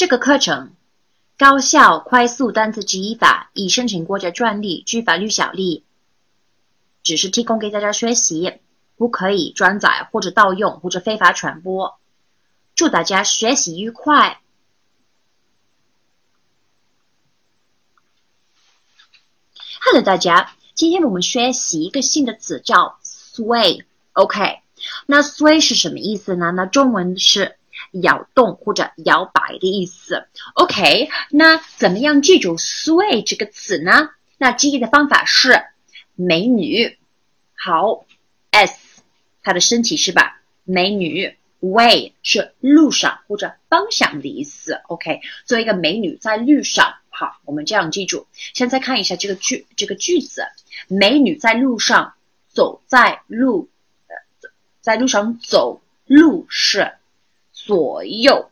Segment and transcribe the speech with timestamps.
[0.00, 0.72] 这个课程
[1.36, 5.84] 高效快速单词记忆法已申请国家专利，具法律效力，
[7.02, 8.60] 只是提供给大家学习，
[8.96, 12.00] 不可以转载或者盗用或者非法传播。
[12.74, 14.40] 祝大家学习愉快
[19.82, 23.84] ！Hello，大家，今天我们学习一个新的词叫 sway。
[24.14, 24.60] OK，
[25.04, 26.52] 那 sway 是什么意思呢？
[26.52, 27.58] 那中文是。
[27.90, 30.26] 摇动或者摇摆的意思。
[30.54, 34.10] OK，那怎么样记住 sway 这个词呢？
[34.38, 35.62] 那记忆的方法是
[36.14, 36.98] 美女。
[37.54, 38.06] 好
[38.50, 39.02] ，S
[39.42, 40.40] 她的身体是吧？
[40.64, 44.80] 美女，way 是路上或者方向的意思。
[44.88, 46.94] OK，作为一个美女在路上。
[47.08, 48.26] 好，我们这样记住。
[48.54, 50.46] 现在看一下这个句这个句子：
[50.88, 52.14] 美女在路上
[52.48, 53.68] 走在路
[54.06, 54.14] 呃，
[54.80, 56.92] 在路上走路是。
[57.66, 58.50] 左右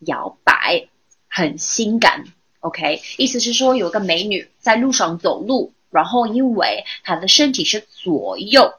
[0.00, 0.88] 摇摆，
[1.28, 2.24] 很性感。
[2.60, 8.74] OK，意思是说有个美女在路上走路，然后因为她的身体是左右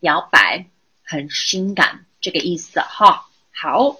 [0.00, 0.66] 摇摆，
[1.02, 3.28] 很性感，这个意思哈。
[3.52, 3.96] 好，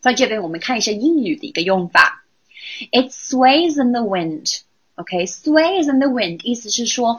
[0.00, 2.24] 在这边我们看一下英语的一个用法
[2.92, 4.60] ，It sways in the wind。
[4.96, 7.18] OK，sways in the wind，意思是说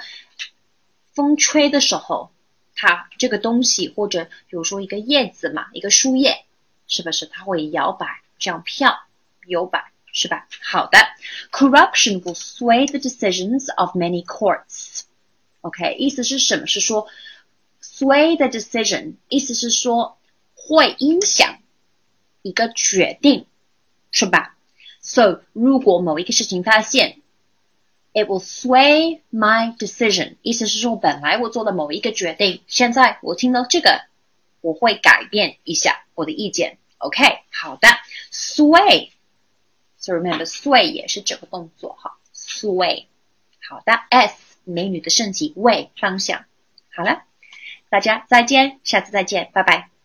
[1.14, 2.32] 风吹的时候。
[2.80, 6.46] 它这个东西，或者比如说一个叶子嘛，一个树叶，
[6.88, 8.96] 是不是它会摇摆，这样飘，
[9.48, 10.48] 摇摆，是吧？
[10.62, 11.00] 好的
[11.52, 15.02] ，corruption will sway the decisions of many courts。
[15.62, 16.68] OK，意思是什么？
[16.68, 17.08] 是说
[17.82, 20.20] sway the decision，意思是说
[20.54, 21.58] 会影响
[22.44, 23.48] 一个决定，
[24.12, 24.56] 是吧
[25.02, 27.22] ？So，如果某一个事情发现。
[28.18, 34.06] It will sway my decision，意思是说，本来我做的某一个决定，现在我听到这个，
[34.62, 36.80] 我会改变一下我的意见。
[36.98, 37.88] OK，好的
[38.34, 43.06] ，sway，so remember sway 也是整个动作哈，sway，
[43.70, 46.46] 好的，S 美女的身体，way 方向，
[46.92, 47.22] 好了，
[47.90, 49.97] 大家再见，下次再见，拜拜。